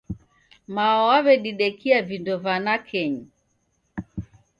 Mao 0.75 1.01
w'aw'edidekia 1.09 1.99
vindo 2.09 2.35
va 2.43 2.55
nakenyi 2.65 3.25